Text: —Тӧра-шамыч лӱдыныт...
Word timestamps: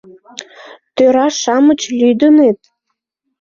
—Тӧра-шамыч 0.95 1.81
лӱдыныт... 1.99 2.59